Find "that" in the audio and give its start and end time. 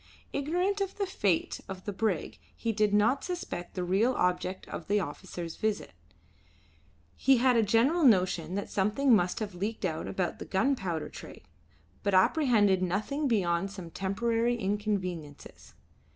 8.55-8.71